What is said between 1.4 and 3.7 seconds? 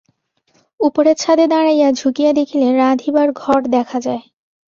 দাঁড়াইয়া ঝুঁকিয়া দেখিলে রাঁধিবার ঘর